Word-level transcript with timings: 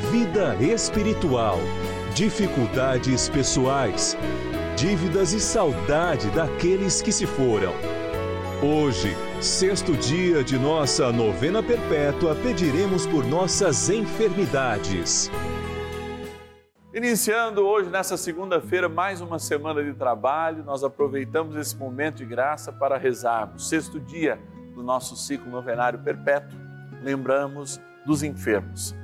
vida 0.00 0.56
espiritual, 0.56 1.58
dificuldades 2.14 3.28
pessoais, 3.28 4.16
dívidas 4.74 5.34
e 5.34 5.40
saudade 5.40 6.30
daqueles 6.30 7.02
que 7.02 7.12
se 7.12 7.26
foram. 7.26 7.72
Hoje, 8.62 9.14
sexto 9.40 9.92
dia 9.92 10.42
de 10.42 10.58
nossa 10.58 11.12
novena 11.12 11.62
perpétua, 11.62 12.34
pediremos 12.34 13.06
por 13.06 13.26
nossas 13.26 13.90
enfermidades. 13.90 15.30
Iniciando 16.94 17.60
hoje, 17.60 17.90
nessa 17.90 18.16
segunda-feira, 18.16 18.88
mais 18.88 19.20
uma 19.20 19.38
semana 19.38 19.84
de 19.84 19.92
trabalho, 19.92 20.64
nós 20.64 20.82
aproveitamos 20.82 21.54
esse 21.56 21.76
momento 21.76 22.16
de 22.16 22.24
graça 22.24 22.72
para 22.72 22.96
rezarmos. 22.96 23.68
Sexto 23.68 24.00
dia 24.00 24.40
do 24.74 24.82
nosso 24.82 25.14
ciclo 25.14 25.50
novenário 25.50 25.98
perpétuo, 25.98 26.58
lembramos 27.02 27.78
dos 28.06 28.22
enfermos. 28.22 28.98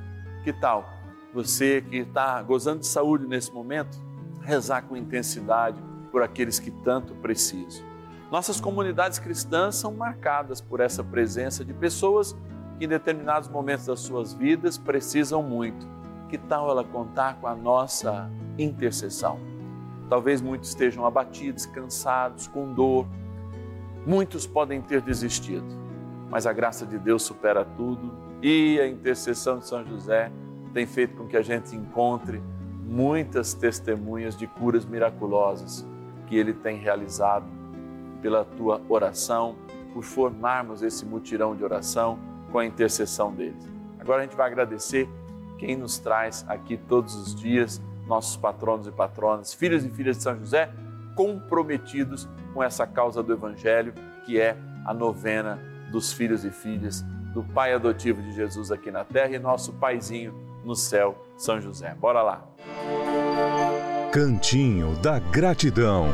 Que 0.47 0.53
tal 0.53 0.85
você 1.33 1.81
que 1.81 1.97
está 1.97 2.41
gozando 2.41 2.79
de 2.79 2.87
saúde 2.87 3.27
nesse 3.27 3.51
momento, 3.51 4.01
rezar 4.41 4.81
com 4.83 4.95
intensidade 4.95 5.77
por 6.09 6.23
aqueles 6.23 6.57
que 6.57 6.71
tanto 6.71 7.13
precisam? 7.15 7.83
Nossas 8.31 8.61
comunidades 8.61 9.19
cristãs 9.19 9.75
são 9.75 9.93
marcadas 9.93 10.61
por 10.61 10.79
essa 10.79 11.03
presença 11.03 11.65
de 11.65 11.73
pessoas 11.73 12.33
que 12.79 12.85
em 12.85 12.87
determinados 12.87 13.49
momentos 13.49 13.87
das 13.87 13.99
suas 13.99 14.33
vidas 14.33 14.77
precisam 14.77 15.43
muito. 15.43 15.85
Que 16.29 16.37
tal 16.37 16.69
ela 16.69 16.85
contar 16.85 17.41
com 17.41 17.47
a 17.47 17.53
nossa 17.53 18.31
intercessão? 18.57 19.41
Talvez 20.09 20.41
muitos 20.41 20.69
estejam 20.69 21.05
abatidos, 21.05 21.65
cansados, 21.65 22.47
com 22.47 22.73
dor. 22.73 23.05
Muitos 24.05 24.47
podem 24.47 24.81
ter 24.81 25.01
desistido, 25.01 25.67
mas 26.29 26.47
a 26.47 26.53
graça 26.53 26.85
de 26.85 26.97
Deus 26.97 27.23
supera 27.23 27.65
tudo 27.65 28.26
e 28.41 28.79
a 28.79 28.87
intercessão 28.87 29.59
de 29.59 29.67
São 29.67 29.85
José 29.85 30.31
tem 30.73 30.85
feito 30.85 31.15
com 31.15 31.27
que 31.27 31.37
a 31.37 31.41
gente 31.41 31.75
encontre 31.75 32.41
muitas 32.83 33.53
testemunhas 33.53 34.37
de 34.37 34.47
curas 34.47 34.85
miraculosas 34.85 35.85
que 36.27 36.37
Ele 36.37 36.53
tem 36.53 36.77
realizado 36.77 37.45
pela 38.21 38.45
tua 38.45 38.81
oração, 38.89 39.55
por 39.93 40.03
formarmos 40.03 40.83
esse 40.83 41.05
mutirão 41.05 41.55
de 41.55 41.63
oração 41.63 42.19
com 42.51 42.59
a 42.59 42.65
intercessão 42.65 43.33
deles. 43.33 43.67
Agora 43.99 44.21
a 44.21 44.23
gente 44.23 44.35
vai 44.35 44.47
agradecer 44.47 45.09
quem 45.57 45.75
nos 45.75 45.97
traz 45.97 46.45
aqui 46.47 46.77
todos 46.77 47.15
os 47.15 47.35
dias, 47.35 47.81
nossos 48.05 48.37
patronos 48.37 48.87
e 48.87 48.91
patronas, 48.91 49.53
filhos 49.53 49.83
e 49.83 49.89
filhas 49.89 50.17
de 50.17 50.23
São 50.23 50.37
José, 50.37 50.71
comprometidos 51.15 52.29
com 52.53 52.63
essa 52.63 52.85
causa 52.85 53.23
do 53.23 53.33
Evangelho, 53.33 53.93
que 54.25 54.39
é 54.39 54.55
a 54.85 54.93
novena 54.93 55.59
dos 55.91 56.13
filhos 56.13 56.45
e 56.45 56.51
filhas 56.51 57.03
do 57.37 57.43
Pai 57.43 57.71
adotivo 57.71 58.19
de 58.19 58.33
Jesus 58.33 58.71
aqui 58.71 58.89
na 58.89 59.05
terra 59.05 59.35
e 59.35 59.37
nosso 59.37 59.71
paizinho 59.73 60.33
no 60.65 60.75
céu, 60.75 61.15
São 61.37 61.61
José. 61.61 61.93
Bora 61.93 62.23
lá. 62.23 62.43
Cantinho 64.11 64.95
da 65.03 65.19
Gratidão. 65.19 66.07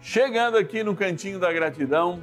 Chegando 0.00 0.56
aqui 0.56 0.82
no 0.82 0.96
Cantinho 0.96 1.38
da 1.38 1.52
Gratidão, 1.52 2.20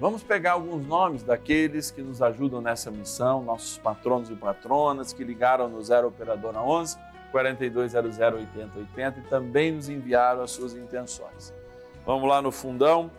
vamos 0.00 0.22
pegar 0.22 0.52
alguns 0.52 0.86
nomes 0.86 1.22
daqueles 1.22 1.90
que 1.90 2.00
nos 2.00 2.22
ajudam 2.22 2.62
nessa 2.62 2.90
missão, 2.90 3.44
nossos 3.44 3.76
patronos 3.76 4.30
e 4.30 4.34
patronas 4.34 5.12
que 5.12 5.22
ligaram 5.22 5.68
no 5.68 5.82
0 5.82 6.08
Operadora 6.08 6.58
11 6.58 6.96
4200 7.32 8.18
8080 8.18 9.18
e 9.18 9.22
também 9.24 9.72
nos 9.72 9.90
enviaram 9.90 10.42
as 10.42 10.52
suas 10.52 10.72
intenções. 10.72 11.52
Vamos 12.06 12.26
lá 12.26 12.40
no 12.40 12.50
fundão 12.50 13.10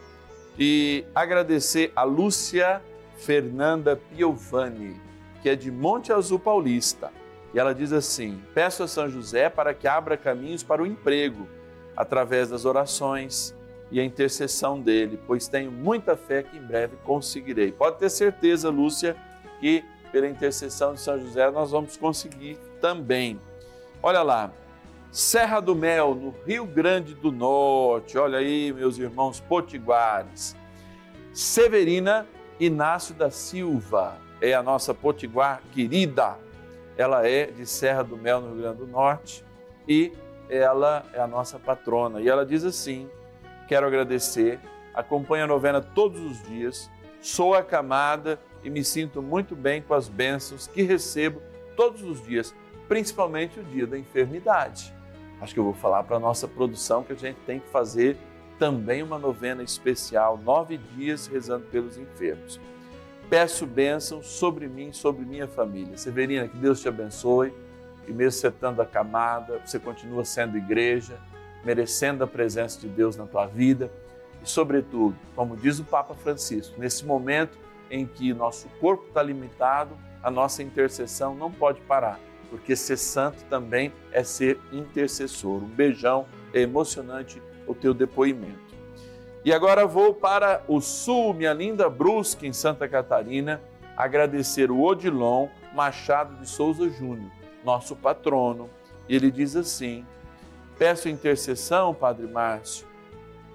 e 0.58 1.06
agradecer 1.14 1.92
a 1.96 2.02
Lúcia 2.02 2.82
Fernanda 3.16 3.96
Piovani 3.96 5.06
que 5.46 5.50
é 5.50 5.56
de 5.56 5.70
Monte 5.70 6.12
Azul 6.12 6.40
Paulista. 6.40 7.12
E 7.54 7.60
ela 7.60 7.72
diz 7.72 7.94
assim: 7.94 8.42
Peço 8.56 8.82
a 8.82 8.88
São 8.88 9.08
José 9.08 9.48
para 9.48 9.76
que 9.76 9.88
abra 9.88 10.18
caminhos 10.18 10.64
para 10.64 10.82
o 10.82 10.88
emprego, 10.88 11.48
através 11.96 12.50
das 12.50 12.66
orações 12.66 13.56
e 13.92 14.00
a 14.00 14.04
intercessão 14.04 14.82
dele, 14.82 15.20
pois 15.28 15.48
tenho 15.48 15.72
muita 15.72 16.18
fé 16.18 16.42
que 16.42 16.58
em 16.58 16.62
breve 16.64 16.98
conseguirei. 17.04 17.72
Pode 17.72 18.00
ter 18.00 18.10
certeza, 18.10 18.72
Lúcia, 18.72 19.16
que 19.60 19.86
pela 20.12 20.28
intercessão 20.28 20.96
de 20.96 21.02
São 21.02 21.20
José 21.20 21.52
nós 21.52 21.70
vamos 21.70 21.96
conseguir 21.96 22.58
também. 22.82 23.40
Olha 24.02 24.24
lá, 24.24 24.52
Serra 25.12 25.60
do 25.60 25.76
Mel, 25.76 26.16
no 26.16 26.34
Rio 26.44 26.66
Grande 26.66 27.14
do 27.14 27.32
Norte. 27.32 28.18
Olha 28.18 28.40
aí, 28.40 28.74
meus 28.74 28.98
irmãos 28.98 29.40
potiguares. 29.40 30.56
Severina 31.32 32.26
Inácio 32.60 33.14
da 33.14 33.30
Silva, 33.30 34.18
é 34.42 34.54
a 34.54 34.64
nossa 34.64 34.94
potiguar 34.94 35.62
querida. 35.74 36.38
Ela 36.98 37.28
é 37.28 37.48
de 37.48 37.66
Serra 37.66 38.04
do 38.04 38.16
Mel, 38.16 38.42
no 38.42 38.54
Rio 38.54 38.62
Grande 38.62 38.78
do 38.80 38.88
Norte, 38.88 39.44
e 39.88 40.14
ela 40.50 41.04
é 41.14 41.20
a 41.20 41.28
nossa 41.28 41.60
patrona. 41.60 42.22
E 42.22 42.30
ela 42.30 42.46
diz 42.46 42.64
assim: 42.64 43.10
Quero 43.68 43.86
agradecer, 43.86 44.60
acompanho 44.94 45.44
a 45.44 45.48
novena 45.48 45.82
todos 45.82 46.22
os 46.22 46.42
dias, 46.44 46.90
sou 47.22 47.54
acamada 47.54 48.40
e 48.64 48.70
me 48.70 48.84
sinto 48.84 49.22
muito 49.22 49.56
bem 49.56 49.82
com 49.82 49.94
as 49.94 50.08
bênçãos 50.08 50.68
que 50.68 50.82
recebo 50.82 51.42
todos 51.76 52.02
os 52.02 52.22
dias, 52.24 52.56
principalmente 52.88 53.60
o 53.60 53.64
dia 53.64 53.86
da 53.86 53.98
enfermidade. 53.98 54.94
Acho 55.42 55.54
que 55.54 55.60
eu 55.60 55.66
vou 55.66 55.74
falar 55.74 56.04
para 56.04 56.16
a 56.16 56.20
nossa 56.20 56.48
produção 56.48 57.04
que 57.04 57.12
a 57.12 57.16
gente 57.16 57.38
tem 57.46 57.60
que 57.60 57.68
fazer 57.68 58.18
também 58.60 59.04
uma 59.04 59.20
novena 59.20 59.64
especial, 59.64 60.38
nove 60.38 60.78
dias 60.78 61.28
rezando 61.28 61.66
pelos 61.66 61.98
enfermos 61.98 62.60
peço 63.30 63.66
bênção 63.66 64.22
sobre 64.22 64.68
mim, 64.68 64.92
sobre 64.92 65.26
minha 65.26 65.48
família. 65.48 65.98
Severina, 65.98 66.48
que 66.48 66.58
Deus 66.58 66.82
te 66.82 66.88
abençoe 66.88 67.54
e 68.08 68.12
mesmo 68.12 68.40
você 68.40 68.48
estando 68.48 68.82
acamada, 68.82 69.60
você 69.66 69.80
continua 69.80 70.24
sendo 70.24 70.58
igreja, 70.58 71.18
merecendo 71.64 72.24
a 72.24 72.28
presença 72.28 72.80
de 72.80 72.88
Deus 72.88 73.16
na 73.16 73.26
tua 73.26 73.48
vida 73.48 73.92
e, 74.44 74.50
sobretudo, 74.50 75.16
como 75.36 75.58
diz 75.58 75.80
o 75.80 75.84
Papa 75.84 76.14
Francisco, 76.14 76.80
nesse 76.80 77.06
momento 77.06 77.58
em 77.90 78.06
que 78.06 78.34
nosso 78.34 78.68
corpo 78.80 79.06
está 79.08 79.24
limitado, 79.24 79.98
a 80.22 80.30
nossa 80.30 80.62
intercessão 80.62 81.36
não 81.36 81.52
pode 81.52 81.82
parar, 81.82 82.20
porque 82.50 82.76
ser 82.76 82.98
santo 82.98 83.44
também 83.46 83.92
é 84.12 84.24
ser 84.24 84.60
intercessor. 84.72 85.64
Um 85.64 85.68
beijão, 85.68 86.26
emocionante 86.54 87.42
o 87.68 87.74
teu 87.74 87.94
depoimento. 87.94 88.76
E 89.44 89.54
agora 89.54 89.86
vou 89.86 90.14
para 90.14 90.64
o 90.68 90.82
sul, 90.82 91.34
minha 91.34 91.54
linda 91.54 91.90
Brusque, 91.90 92.48
em 92.48 92.54
Santa 92.54 92.88
Catarina, 92.88 93.62
agradecer 93.96 94.72
o 94.72 94.82
Odilon 94.82 95.48
Machado 95.74 96.36
de 96.38 96.50
Souza 96.50 96.90
Júnior, 96.90 97.32
nosso 97.64 97.96
patrono. 97.96 98.70
E 99.08 99.16
ele 99.16 99.30
diz 99.30 99.56
assim: 99.56 100.06
Peço 100.80 101.08
intercessão, 101.08 101.94
Padre 101.94 102.26
Márcio, 102.28 102.88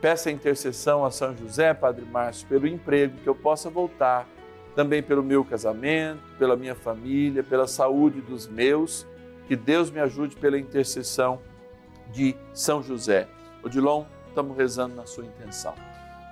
peço 0.00 0.30
intercessão 0.30 1.04
a 1.04 1.10
São 1.10 1.36
José, 1.36 1.74
Padre 1.74 2.04
Márcio, 2.04 2.46
pelo 2.46 2.66
emprego, 2.66 3.18
que 3.18 3.28
eu 3.28 3.34
possa 3.34 3.68
voltar 3.68 4.28
também 4.74 5.02
pelo 5.02 5.22
meu 5.22 5.44
casamento, 5.44 6.22
pela 6.38 6.56
minha 6.56 6.74
família, 6.74 7.42
pela 7.42 7.66
saúde 7.66 8.20
dos 8.20 8.46
meus. 8.46 9.06
Que 9.48 9.56
Deus 9.56 9.90
me 9.90 9.98
ajude 9.98 10.36
pela 10.36 10.56
intercessão 10.56 11.40
de 12.12 12.36
São 12.54 12.82
José. 12.82 13.28
Odilon, 13.62 14.04
estamos 14.28 14.56
rezando 14.56 14.94
na 14.94 15.06
sua 15.06 15.24
intenção. 15.24 15.74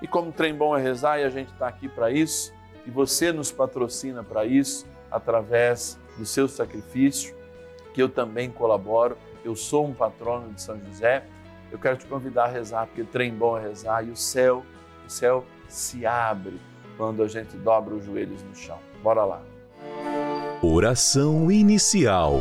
E 0.01 0.07
como 0.07 0.33
trem 0.33 0.55
bom 0.55 0.77
é 0.77 0.81
rezar, 0.81 1.19
e 1.19 1.25
a 1.25 1.31
gente 1.31 1.53
está 1.53 1.69
aqui 1.69 1.89
para 1.89 2.11
isso, 2.11 2.53
e 2.87 2.91
você 2.91 3.33
nos 3.33 3.51
patrocina 3.51 4.23
para 4.23 4.45
isso, 4.45 4.87
através 5.11 5.99
do 6.17 6.25
seu 6.25 6.49
sacrifício, 6.49 7.35
que 7.93 8.03
eu 8.03 8.09
também 8.09 8.51
colaboro. 8.51 9.17
Eu 9.45 9.57
sou 9.57 9.87
um 9.87 9.95
patrono 9.95 10.53
de 10.53 10.61
São 10.61 10.79
José. 10.85 11.25
Eu 11.71 11.79
quero 11.79 11.97
te 11.97 12.07
convidar 12.07 12.45
a 12.45 12.49
rezar, 12.49 12.87
porque 12.87 13.05
trem 13.05 13.35
bom 13.35 13.59
é 13.59 13.63
rezar, 13.63 14.07
e 14.07 14.11
o 14.11 14.17
céu, 14.17 14.65
o 15.07 15.11
céu 15.11 15.45
se 15.69 16.07
abre 16.07 16.61
quando 16.97 17.23
a 17.23 17.29
gente 17.29 17.57
dobra 17.57 17.95
os 17.95 18.05
joelhos 18.05 18.43
no 18.43 18.55
chão. 18.55 18.79
Bora 19.03 19.25
lá. 19.25 19.43
Oração 20.63 21.51
inicial. 21.51 22.41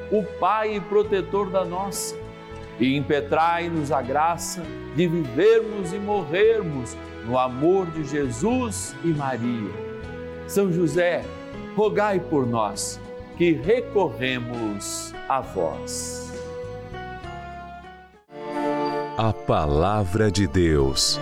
o 0.11 0.23
Pai 0.39 0.81
protetor 0.81 1.49
da 1.49 1.63
nossa, 1.63 2.15
e 2.79 2.97
impetrai-nos 2.97 3.91
a 3.91 4.01
graça 4.01 4.63
de 4.95 5.07
vivermos 5.07 5.93
e 5.93 5.99
morrermos 5.99 6.97
no 7.25 7.37
amor 7.37 7.85
de 7.87 8.03
Jesus 8.03 8.95
e 9.03 9.07
Maria. 9.07 9.71
São 10.47 10.71
José, 10.71 11.23
rogai 11.75 12.19
por 12.19 12.45
nós 12.45 12.99
que 13.37 13.53
recorremos 13.53 15.13
a 15.29 15.39
vós. 15.39 16.31
A 19.17 19.31
Palavra 19.31 20.31
de 20.31 20.47
Deus. 20.47 21.19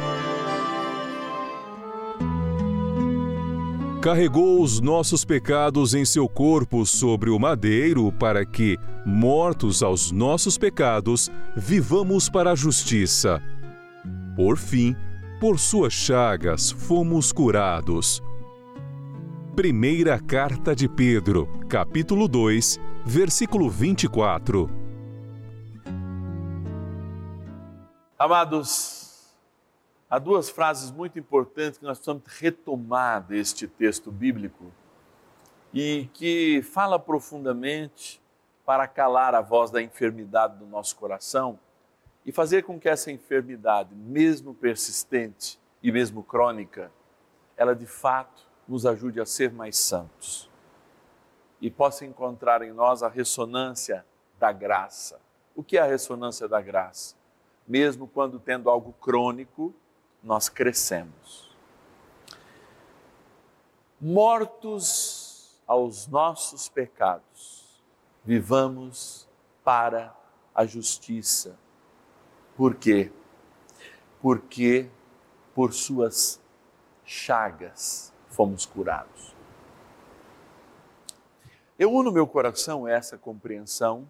Carregou 4.01 4.61
os 4.61 4.79
nossos 4.79 5.25
pecados 5.25 5.93
em 5.93 6.05
seu 6.05 6.27
corpo 6.27 6.85
sobre 6.85 7.29
o 7.29 7.37
madeiro, 7.37 8.11
para 8.13 8.45
que, 8.45 8.77
mortos 9.05 9.83
aos 9.83 10.09
nossos 10.11 10.57
pecados, 10.57 11.29
vivamos 11.55 12.29
para 12.29 12.51
a 12.51 12.55
justiça. 12.55 13.41
Por 14.37 14.57
fim, 14.57 14.95
por 15.39 15.59
suas 15.59 15.91
chagas 15.91 16.71
fomos 16.71 17.33
curados. 17.33 18.23
Primeira 19.53 20.17
Carta 20.17 20.73
de 20.73 20.87
Pedro, 20.87 21.49
capítulo 21.67 22.29
2, 22.29 22.79
versículo 23.05 23.69
24. 23.69 24.69
Amados, 28.17 28.98
Há 30.11 30.17
duas 30.17 30.49
frases 30.49 30.89
muito 30.89 31.19
importantes 31.19 31.77
que 31.77 31.85
nós 31.85 31.99
precisamos 31.99 32.23
retomar 32.39 33.21
deste 33.21 33.67
texto 33.67 34.11
bíblico 34.11 34.71
e 35.71 36.09
que 36.15 36.63
fala 36.63 36.97
profundamente 36.97 38.19
para 38.65 38.87
calar 38.87 39.35
a 39.35 39.41
voz 39.41 39.69
da 39.69 39.79
enfermidade 39.79 40.57
do 40.57 40.65
nosso 40.65 40.95
coração 40.95 41.59
e 42.25 42.31
fazer 42.31 42.63
com 42.63 42.79
que 42.79 42.89
essa 42.89 43.11
enfermidade, 43.11 43.93
mesmo 43.93 44.55
persistente 44.55 45.59
e 45.83 45.91
mesmo 45.91 46.23
crônica, 46.23 46.91
ela 47.55 47.75
de 47.75 47.85
fato 47.85 48.47
nos 48.67 48.87
ajude 48.87 49.21
a 49.21 49.27
ser 49.27 49.51
mais 49.51 49.77
santos 49.77 50.49
e 51.61 51.69
possa 51.69 52.03
encontrar 52.03 52.63
em 52.63 52.71
nós 52.71 53.03
a 53.03 53.09
ressonância 53.09 54.03
da 54.39 54.51
graça. 54.51 55.19
O 55.55 55.63
que 55.63 55.77
é 55.77 55.81
a 55.81 55.85
ressonância 55.85 56.47
da 56.47 56.59
graça? 56.59 57.15
Mesmo 57.67 58.07
quando 58.07 58.39
tendo 58.39 58.71
algo 58.71 58.91
crônico, 58.93 59.71
nós 60.23 60.49
crescemos. 60.49 61.55
Mortos 63.99 65.59
aos 65.67 66.07
nossos 66.07 66.69
pecados, 66.69 67.81
vivamos 68.23 69.27
para 69.63 70.15
a 70.53 70.65
justiça. 70.65 71.57
Por 72.55 72.75
quê? 72.75 73.11
Porque 74.21 74.89
por 75.53 75.73
suas 75.73 76.41
chagas 77.05 78.13
fomos 78.29 78.65
curados. 78.65 79.35
Eu 81.77 81.91
uno 81.91 82.11
meu 82.11 82.27
coração 82.27 82.85
a 82.85 82.91
essa 82.91 83.17
compreensão, 83.17 84.09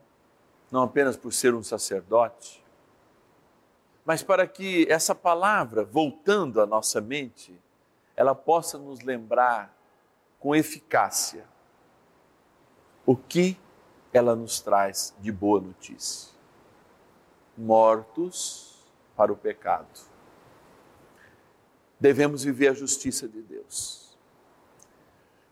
não 0.72 0.82
apenas 0.82 1.16
por 1.16 1.32
ser 1.32 1.54
um 1.54 1.62
sacerdote, 1.62 2.59
mas 4.10 4.24
para 4.24 4.48
que 4.48 4.88
essa 4.90 5.14
palavra, 5.14 5.86
voltando 5.86 6.60
à 6.60 6.66
nossa 6.66 7.00
mente, 7.00 7.56
ela 8.16 8.34
possa 8.34 8.76
nos 8.76 9.02
lembrar 9.02 9.72
com 10.40 10.56
eficácia 10.56 11.46
o 13.06 13.16
que 13.16 13.56
ela 14.12 14.36
nos 14.36 14.62
traz 14.62 15.14
de 15.20 15.32
boa 15.32 15.62
notícia. 15.62 16.34
Mortos 17.56 18.84
para 19.16 19.32
o 19.32 19.38
pecado. 19.38 20.00
Devemos 22.00 22.44
viver 22.44 22.70
a 22.70 22.74
justiça 22.74 23.28
de 23.28 23.44
Deus. 23.44 24.18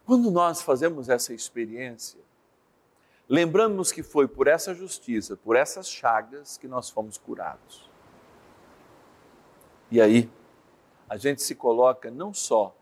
Quando 0.03 0.31
nós 0.31 0.63
fazemos 0.63 1.09
essa 1.09 1.31
experiência, 1.31 2.19
lembramos 3.29 3.91
que 3.91 4.01
foi 4.01 4.27
por 4.27 4.47
essa 4.47 4.73
justiça, 4.73 5.37
por 5.37 5.55
essas 5.55 5.87
chagas 5.87 6.57
que 6.57 6.67
nós 6.67 6.89
fomos 6.89 7.19
curados. 7.19 7.86
E 9.89 10.01
aí, 10.01 10.29
a 11.09 11.15
gente 11.15 11.41
se 11.41 11.55
coloca 11.55 12.11
não 12.11 12.33
só 12.33 12.75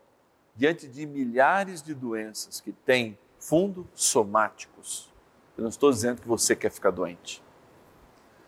diante 0.56 0.88
de 0.88 1.06
milhares 1.06 1.82
de 1.82 1.94
doenças 1.94 2.60
que 2.60 2.72
têm 2.72 3.16
fundo 3.38 3.86
somáticos. 3.94 5.12
Eu 5.56 5.62
não 5.62 5.68
estou 5.68 5.90
dizendo 5.90 6.20
que 6.20 6.28
você 6.28 6.56
quer 6.56 6.70
ficar 6.70 6.90
doente, 6.90 7.42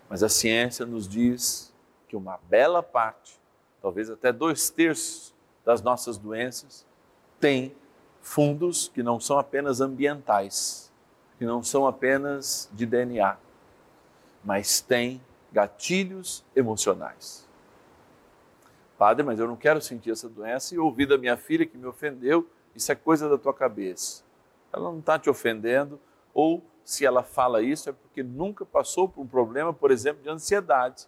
mas 0.09 0.23
a 0.23 0.29
ciência 0.29 0.85
nos 0.85 1.07
diz 1.07 1.73
que 2.09 2.17
uma 2.17 2.39
bela 2.49 2.83
parte, 2.83 3.39
talvez 3.81 4.11
até 4.11 4.33
dois 4.33 4.71
terços 4.71 5.35
das 5.65 5.83
nossas 5.83 6.19
doenças, 6.19 6.87
tem 7.39 7.75
fundos 8.21 8.89
que 8.89 9.03
não 9.03 9.21
são 9.21 9.39
apenas 9.39 9.81
ambientais, 9.81 10.93
que 11.39 11.45
não 11.45 11.63
são 11.63 11.87
apenas 11.87 12.69
de 12.73 12.85
DNA, 12.85 13.37
mas 14.45 14.81
têm 14.81 15.23
gatilhos 15.53 16.45
emocionais. 16.55 17.48
Padre, 18.99 19.25
mas 19.25 19.39
eu 19.39 19.47
não 19.47 19.57
quero 19.57 19.81
sentir 19.81 20.11
essa 20.11 20.29
doença 20.29 20.75
e 20.75 20.79
ouvir 20.79 21.07
da 21.07 21.17
minha 21.17 21.37
filha 21.37 21.65
que 21.65 21.79
me 21.79 21.87
ofendeu, 21.87 22.49
isso 22.75 22.91
é 22.91 22.97
coisa 22.97 23.29
da 23.29 23.39
tua 23.39 23.55
cabeça. 23.55 24.25
Ela 24.73 24.91
não 24.91 24.99
está 24.99 25.17
te 25.17 25.31
ofendendo, 25.31 26.01
ou 26.35 26.63
se 26.85 27.07
ela 27.07 27.23
fala 27.23 27.63
isso 27.63 27.89
é 27.89 27.93
porque 27.93 28.23
nunca 28.23 28.67
passou 28.67 29.09
por 29.09 29.21
um 29.21 29.27
problema, 29.27 29.73
por 29.73 29.93
exemplo, 29.93 30.23
de 30.23 30.29
ansiedade. 30.29 31.07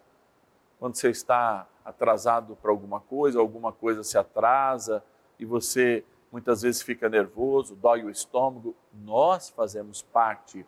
Quando 0.79 0.95
você 0.95 1.11
está 1.11 1.67
atrasado 1.85 2.57
para 2.63 2.71
alguma 2.71 3.01
coisa, 3.01 3.41
alguma 3.41 3.73
coisa 3.73 4.05
se 4.05 4.17
atrasa 4.17 5.03
e 5.39 5.45
você 5.45 6.05
muitas 6.31 6.63
vezes 6.63 6.81
fica 6.83 7.09
nervoso, 7.09 7.75
dói 7.75 8.05
o 8.05 8.11
estômago. 8.11 8.75
Nós 9.05 9.51
fazemos 9.51 10.01
parte 10.01 10.65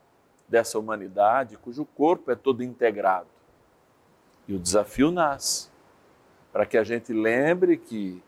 dessa 0.49 0.79
humanidade 0.79 1.57
cujo 1.57 1.85
corpo 1.85 2.31
é 2.31 2.35
todo 2.35 2.63
integrado. 2.63 3.29
E 4.49 4.55
o 4.55 4.59
desafio 4.59 5.11
nasce 5.11 5.72
para 6.53 6.67
que 6.67 6.77
a 6.77 6.85
gente 6.85 7.13
lembre 7.13 7.79
que, 7.79 8.23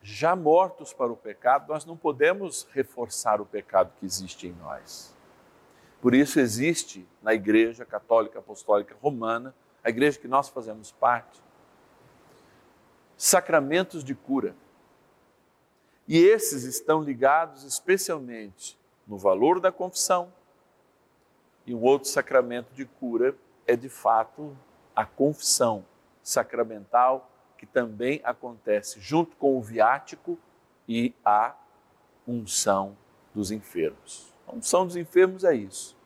já 0.00 0.36
mortos 0.36 0.92
para 0.92 1.12
o 1.12 1.16
pecado, 1.16 1.68
nós 1.68 1.84
não 1.84 1.96
podemos 1.96 2.66
reforçar 2.72 3.40
o 3.40 3.44
pecado 3.44 3.92
que 3.98 4.06
existe 4.06 4.46
em 4.46 4.52
nós. 4.52 5.14
Por 6.00 6.14
isso 6.14 6.40
existe 6.40 7.06
na 7.20 7.34
Igreja 7.34 7.84
Católica 7.84 8.38
Apostólica 8.38 8.96
Romana, 9.02 9.54
a 9.82 9.90
igreja 9.90 10.18
que 10.18 10.28
nós 10.28 10.48
fazemos 10.48 10.92
parte, 10.92 11.42
sacramentos 13.16 14.04
de 14.04 14.14
cura. 14.14 14.54
E 16.06 16.18
esses 16.18 16.64
estão 16.64 17.02
ligados 17.02 17.64
especialmente 17.64 18.78
no 19.06 19.18
valor 19.18 19.60
da 19.60 19.72
confissão. 19.72 20.32
E 21.66 21.74
um 21.74 21.82
outro 21.82 22.08
sacramento 22.08 22.72
de 22.72 22.84
cura 22.84 23.34
é 23.66 23.76
de 23.76 23.88
fato 23.88 24.56
a 24.94 25.04
confissão 25.04 25.84
sacramental 26.30 27.30
que 27.58 27.66
também 27.66 28.20
acontece 28.24 29.00
junto 29.00 29.36
com 29.36 29.58
o 29.58 29.62
viático 29.62 30.38
e 30.88 31.14
a 31.24 31.54
unção 32.26 32.96
dos 33.34 33.50
enfermos. 33.50 34.32
A 34.46 34.54
unção 34.54 34.86
dos 34.86 34.96
enfermos 34.96 35.44
é 35.44 35.54
isso. 35.54 35.96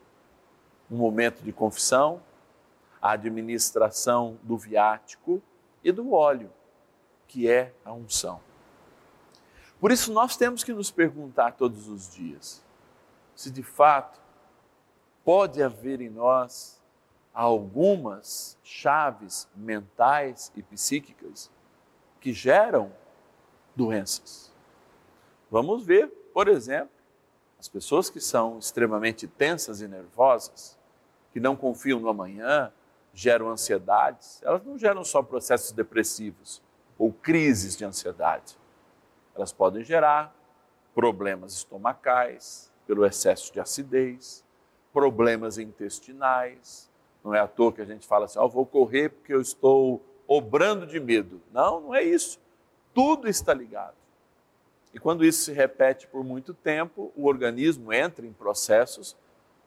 Um 0.91 0.97
momento 0.97 1.43
de 1.43 1.53
confissão, 1.53 2.21
a 3.01 3.13
administração 3.13 4.39
do 4.43 4.59
viático 4.59 5.41
e 5.83 5.93
do 5.93 6.13
óleo, 6.13 6.51
que 7.29 7.49
é 7.49 7.73
a 7.85 7.93
unção. 7.93 8.41
Por 9.79 9.93
isso 9.93 10.13
nós 10.13 10.37
temos 10.37 10.65
que 10.65 10.73
nos 10.73 10.91
perguntar 10.91 11.53
todos 11.53 11.89
os 11.89 12.13
dias 12.13 12.65
se 13.35 13.51
de 13.51 13.63
fato 13.63 14.21
pode 15.25 15.63
haver 15.63 16.01
em 16.01 16.09
nós 16.09 16.83
algumas 17.35 18.57
chaves 18.63 19.49
mentais 19.57 20.53
e 20.55 20.63
psíquicas 20.63 21.51
que 22.21 22.33
geram 22.33 22.93
doenças. 23.75 24.53
Vamos 25.51 25.85
ver, 25.85 26.09
por 26.33 26.47
exemplo, 26.47 26.95
as 27.59 27.69
pessoas 27.69 28.09
que 28.09 28.21
são 28.21 28.59
extremamente 28.59 29.27
tensas 29.27 29.81
e 29.81 29.89
nervosas, 29.89 30.79
que 31.33 31.41
não 31.41 31.57
confiam 31.57 31.99
no 31.99 32.09
amanhã, 32.09 32.73
geram 33.13 33.49
ansiedades, 33.49 34.41
elas 34.43 34.65
não 34.65 34.79
geram 34.79 35.05
só 35.05 35.23
processos 35.23 35.73
depressivos 35.73 36.63
ou 36.97 37.13
crises 37.13 37.77
de 37.77 37.85
ansiedade. 37.85 38.57
Elas 39.35 39.53
podem 39.53 39.83
gerar 39.83 40.35
problemas 40.95 41.53
estomacais, 41.55 42.73
pelo 42.87 43.05
excesso 43.05 43.53
de 43.53 43.59
acidez, 43.59 44.45
problemas 44.93 45.59
intestinais, 45.59 46.91
não 47.25 47.35
é 47.35 47.41
à 47.41 47.49
toa 47.49 47.73
que 47.73 47.81
a 47.81 47.87
gente 47.87 48.07
fala 48.07 48.27
assim, 48.27 48.39
oh, 48.39 48.49
vou 48.49 48.67
correr 48.67 49.09
porque 49.09 49.33
eu 49.33 49.41
estou 49.41 50.05
obrando 50.29 50.87
de 50.87 51.01
medo. 51.01 51.41
Não, 51.51 51.81
não 51.81 51.95
é 51.95 52.03
isso. 52.03 52.39
Tudo 52.93 53.27
está 53.27 53.55
ligado. 53.55 53.97
E 54.93 54.99
quando 54.99 55.25
isso 55.25 55.45
se 55.45 55.53
repete 55.53 56.07
por 56.07 56.23
muito 56.23 56.53
tempo, 56.53 57.11
o 57.17 57.27
organismo 57.27 57.93
entra 57.93 58.27
em 58.27 58.33
processos 58.33 59.17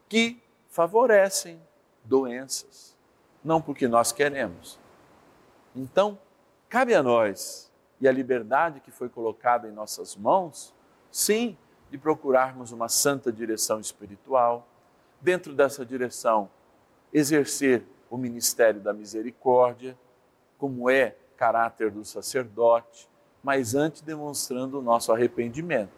que 0.08 0.42
favorecem 0.70 1.60
doenças, 2.04 2.96
não 3.44 3.62
porque 3.62 3.88
nós 3.88 4.12
queremos. 4.12 4.80
Então, 5.76 6.18
cabe 6.70 6.94
a 6.94 7.04
nós 7.04 7.72
e 8.00 8.08
a 8.08 8.12
liberdade 8.12 8.80
que 8.80 8.92
foi 8.92 9.10
colocada 9.10 9.68
em 9.68 9.72
nossas 9.72 10.16
mãos, 10.16 10.74
sim, 11.12 11.58
de 11.90 11.98
procurarmos 11.98 12.72
uma 12.72 12.88
santa 12.88 13.32
direção 13.32 13.80
espiritual. 13.80 14.68
Dentro 15.20 15.54
dessa 15.54 15.86
direção, 15.86 16.50
exercer 17.14 17.84
o 18.10 18.18
ministério 18.18 18.80
da 18.80 18.94
misericórdia, 18.94 19.98
como 20.58 20.90
é 20.90 21.16
caráter 21.36 21.92
do 21.92 22.04
sacerdote, 22.04 23.10
mas 23.44 23.76
antes 23.76 24.02
demonstrando 24.02 24.80
o 24.80 24.82
nosso 24.82 25.12
arrependimento. 25.12 25.92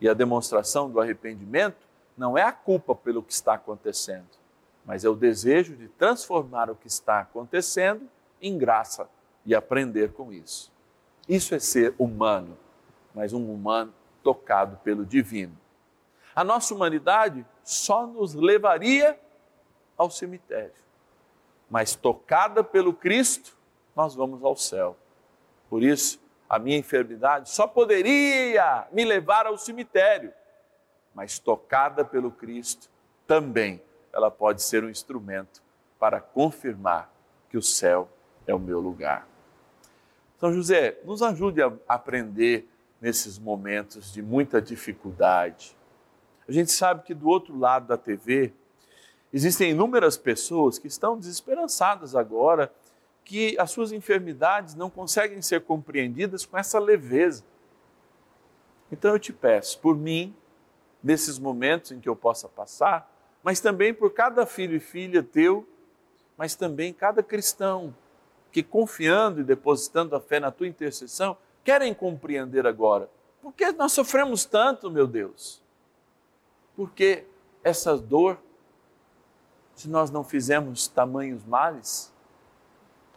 E 0.00 0.08
a 0.08 0.14
demonstração 0.14 0.90
do 0.90 1.00
arrependimento 1.00 1.86
não 2.16 2.36
é 2.36 2.42
a 2.42 2.52
culpa 2.52 2.94
pelo 2.94 3.22
que 3.22 3.32
está 3.32 3.54
acontecendo, 3.54 4.26
mas 4.84 5.04
é 5.04 5.08
o 5.08 5.14
desejo 5.14 5.76
de 5.76 5.88
transformar 5.88 6.70
o 6.70 6.74
que 6.74 6.88
está 6.88 7.20
acontecendo 7.20 8.08
em 8.40 8.58
graça 8.58 9.08
e 9.46 9.54
aprender 9.54 10.12
com 10.12 10.32
isso. 10.32 10.72
Isso 11.28 11.54
é 11.54 11.58
ser 11.58 11.94
humano, 11.98 12.56
mas 13.14 13.32
um 13.32 13.52
humano 13.52 13.94
tocado 14.22 14.76
pelo 14.78 15.04
divino. 15.06 15.56
A 16.34 16.42
nossa 16.42 16.74
humanidade 16.74 17.46
só 17.62 18.06
nos 18.06 18.34
levaria 18.34 19.18
ao 20.02 20.10
cemitério. 20.10 20.72
Mas 21.70 21.94
tocada 21.94 22.62
pelo 22.62 22.92
Cristo, 22.92 23.56
nós 23.96 24.14
vamos 24.14 24.44
ao 24.44 24.56
céu. 24.56 24.96
Por 25.70 25.82
isso, 25.82 26.20
a 26.48 26.58
minha 26.58 26.76
enfermidade 26.76 27.48
só 27.48 27.66
poderia 27.66 28.86
me 28.92 29.04
levar 29.04 29.46
ao 29.46 29.56
cemitério, 29.56 30.32
mas 31.14 31.38
tocada 31.38 32.04
pelo 32.04 32.30
Cristo, 32.30 32.90
também 33.26 33.80
ela 34.12 34.30
pode 34.30 34.62
ser 34.62 34.84
um 34.84 34.90
instrumento 34.90 35.62
para 35.98 36.20
confirmar 36.20 37.10
que 37.48 37.56
o 37.56 37.62
céu 37.62 38.08
é 38.46 38.54
o 38.54 38.58
meu 38.58 38.80
lugar. 38.80 39.26
São 40.38 40.52
José, 40.52 40.98
nos 41.04 41.22
ajude 41.22 41.62
a 41.62 41.72
aprender 41.88 42.68
nesses 43.00 43.38
momentos 43.38 44.12
de 44.12 44.20
muita 44.20 44.60
dificuldade. 44.60 45.76
A 46.46 46.52
gente 46.52 46.70
sabe 46.70 47.04
que 47.04 47.14
do 47.14 47.28
outro 47.28 47.56
lado 47.56 47.86
da 47.86 47.96
TV 47.96 48.52
Existem 49.32 49.70
inúmeras 49.70 50.16
pessoas 50.16 50.78
que 50.78 50.86
estão 50.86 51.18
desesperançadas 51.18 52.14
agora, 52.14 52.72
que 53.24 53.56
as 53.58 53.70
suas 53.70 53.92
enfermidades 53.92 54.74
não 54.74 54.90
conseguem 54.90 55.40
ser 55.40 55.62
compreendidas 55.62 56.44
com 56.44 56.58
essa 56.58 56.78
leveza. 56.78 57.44
Então 58.90 59.12
eu 59.12 59.18
te 59.18 59.32
peço, 59.32 59.78
por 59.78 59.96
mim, 59.96 60.34
nesses 61.02 61.38
momentos 61.38 61.92
em 61.92 62.00
que 62.00 62.08
eu 62.08 62.14
possa 62.14 62.48
passar, 62.48 63.10
mas 63.42 63.58
também 63.60 63.94
por 63.94 64.12
cada 64.12 64.44
filho 64.44 64.76
e 64.76 64.80
filha 64.80 65.22
teu, 65.22 65.66
mas 66.36 66.54
também 66.54 66.92
cada 66.92 67.22
cristão 67.22 67.94
que 68.52 68.62
confiando 68.62 69.40
e 69.40 69.44
depositando 69.44 70.14
a 70.14 70.20
fé 70.20 70.38
na 70.38 70.50
tua 70.50 70.68
intercessão, 70.68 71.36
querem 71.64 71.94
compreender 71.94 72.66
agora. 72.66 73.08
Por 73.40 73.52
que 73.54 73.72
nós 73.72 73.92
sofremos 73.92 74.44
tanto, 74.44 74.90
meu 74.90 75.06
Deus? 75.06 75.62
Porque 76.76 77.24
essa 77.64 77.96
dor 77.96 78.38
se 79.74 79.88
nós 79.88 80.10
não 80.10 80.22
fizemos 80.24 80.86
tamanhos 80.86 81.44
males? 81.44 82.12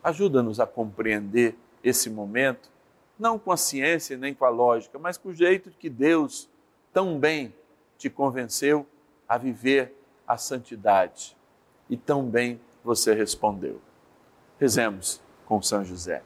Ajuda-nos 0.04 0.60
a 0.60 0.68
compreender 0.68 1.58
esse 1.84 2.10
momento, 2.10 2.70
não 3.18 3.40
com 3.40 3.52
a 3.52 3.58
ciência 3.58 4.18
nem 4.18 4.34
com 4.34 4.46
a 4.46 4.50
lógica, 4.50 5.00
mas 5.00 5.18
com 5.18 5.30
o 5.30 5.34
jeito 5.34 5.72
que 5.72 5.90
Deus 5.90 6.50
tão 6.94 7.20
bem 7.20 7.54
te 7.98 8.10
convenceu 8.10 8.86
a 9.28 9.38
viver 9.38 9.96
a 10.28 10.38
santidade. 10.38 11.36
E 11.90 11.96
tão 11.96 12.24
bem 12.26 12.60
você 12.84 13.14
respondeu. 13.14 13.80
Rezemos 14.60 15.22
com 15.46 15.62
São 15.62 15.84
José. 15.84 16.24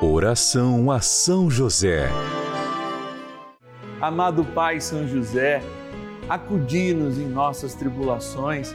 Oração 0.00 0.90
a 0.90 1.00
São 1.00 1.50
José. 1.50 2.08
Amado 4.00 4.44
Pai 4.44 4.80
São 4.80 5.06
José, 5.06 5.62
acudi-nos 6.28 7.18
em 7.18 7.28
nossas 7.28 7.74
tribulações 7.74 8.74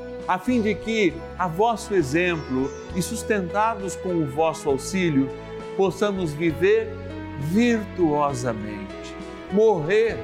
a 0.27 0.37
fim 0.37 0.61
de 0.61 0.75
que, 0.75 1.13
a 1.37 1.47
vosso 1.47 1.93
exemplo 1.93 2.71
e 2.95 3.01
sustentados 3.01 3.95
com 3.95 4.09
o 4.09 4.25
vosso 4.25 4.69
auxílio, 4.69 5.29
possamos 5.75 6.33
viver 6.33 6.93
virtuosamente, 7.39 9.15
morrer 9.51 10.17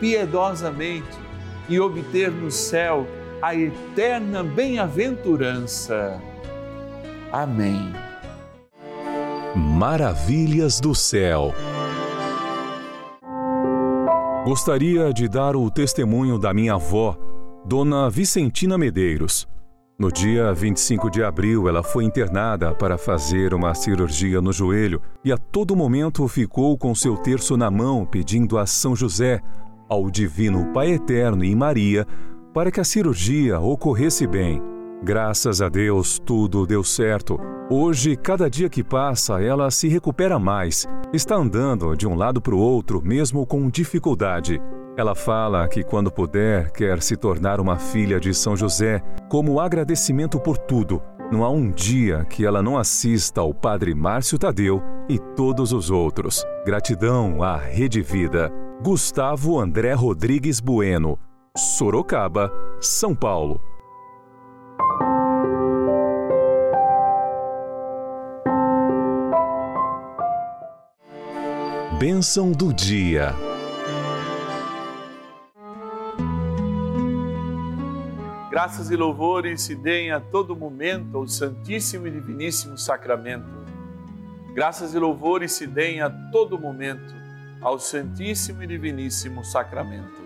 piedosamente 0.00 1.18
e 1.68 1.78
obter 1.80 2.30
no 2.30 2.50
céu 2.50 3.06
a 3.42 3.54
eterna 3.54 4.42
bem-aventurança. 4.42 6.20
Amém. 7.32 7.92
Maravilhas 9.54 10.80
do 10.80 10.94
céu. 10.94 11.52
Gostaria 14.44 15.12
de 15.12 15.28
dar 15.28 15.56
o 15.56 15.68
testemunho 15.70 16.38
da 16.38 16.54
minha 16.54 16.74
avó, 16.74 17.16
Dona 17.68 18.08
Vicentina 18.08 18.78
Medeiros. 18.78 19.44
No 19.98 20.12
dia 20.12 20.52
25 20.52 21.10
de 21.10 21.24
abril, 21.24 21.68
ela 21.68 21.82
foi 21.82 22.04
internada 22.04 22.72
para 22.72 22.96
fazer 22.96 23.52
uma 23.52 23.74
cirurgia 23.74 24.40
no 24.40 24.52
joelho 24.52 25.02
e 25.24 25.32
a 25.32 25.36
todo 25.36 25.74
momento 25.74 26.28
ficou 26.28 26.78
com 26.78 26.94
seu 26.94 27.16
terço 27.16 27.56
na 27.56 27.68
mão 27.68 28.06
pedindo 28.06 28.56
a 28.56 28.66
São 28.66 28.94
José 28.94 29.40
ao 29.88 30.08
Divino 30.08 30.72
Pai 30.72 30.92
Eterno 30.92 31.42
e 31.42 31.56
Maria 31.56 32.06
para 32.54 32.70
que 32.70 32.78
a 32.78 32.84
cirurgia 32.84 33.58
ocorresse 33.58 34.28
bem. 34.28 34.62
Graças 35.02 35.60
a 35.60 35.68
Deus, 35.68 36.20
tudo 36.24 36.68
deu 36.68 36.84
certo. 36.84 37.36
Hoje, 37.68 38.14
cada 38.14 38.48
dia 38.48 38.68
que 38.68 38.84
passa, 38.84 39.42
ela 39.42 39.72
se 39.72 39.88
recupera 39.88 40.38
mais. 40.38 40.86
Está 41.12 41.34
andando 41.34 41.96
de 41.96 42.06
um 42.06 42.14
lado 42.14 42.40
para 42.40 42.54
o 42.54 42.60
outro, 42.60 43.02
mesmo 43.04 43.44
com 43.44 43.68
dificuldade. 43.68 44.62
Ela 44.96 45.14
fala 45.14 45.68
que, 45.68 45.84
quando 45.84 46.10
puder, 46.10 46.70
quer 46.70 47.02
se 47.02 47.16
tornar 47.16 47.60
uma 47.60 47.76
filha 47.78 48.18
de 48.18 48.32
São 48.32 48.56
José, 48.56 49.02
como 49.28 49.60
agradecimento 49.60 50.40
por 50.40 50.56
tudo. 50.56 51.02
Não 51.30 51.44
há 51.44 51.50
um 51.50 51.70
dia 51.70 52.24
que 52.24 52.46
ela 52.46 52.62
não 52.62 52.78
assista 52.78 53.42
ao 53.42 53.52
Padre 53.52 53.94
Márcio 53.94 54.38
Tadeu 54.38 54.82
e 55.06 55.18
todos 55.18 55.72
os 55.72 55.90
outros. 55.90 56.44
Gratidão 56.64 57.42
à 57.42 57.56
Rede 57.58 58.00
Vida. 58.00 58.50
Gustavo 58.82 59.60
André 59.60 59.92
Rodrigues 59.92 60.60
Bueno, 60.60 61.18
Sorocaba, 61.56 62.50
São 62.80 63.14
Paulo. 63.14 63.60
Bênção 71.98 72.52
do 72.52 72.72
dia. 72.72 73.34
Graças 78.56 78.90
e 78.90 78.96
louvores 78.96 79.60
se 79.60 79.74
deem 79.74 80.10
a 80.10 80.18
todo 80.18 80.56
momento 80.56 81.18
ao 81.18 81.28
Santíssimo 81.28 82.06
e 82.06 82.10
Diviníssimo 82.10 82.78
Sacramento. 82.78 83.44
Graças 84.54 84.94
e 84.94 84.98
louvores 84.98 85.52
se 85.52 85.66
deem 85.66 86.00
a 86.00 86.08
todo 86.08 86.58
momento 86.58 87.14
ao 87.60 87.78
Santíssimo 87.78 88.62
e 88.62 88.66
Diviníssimo 88.66 89.44
Sacramento. 89.44 90.22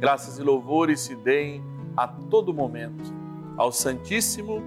Graças 0.00 0.40
e 0.40 0.42
louvores 0.42 0.98
se 0.98 1.14
deem 1.14 1.62
a 1.96 2.08
todo 2.08 2.52
momento 2.52 3.14
ao 3.56 3.70
Santíssimo 3.70 4.60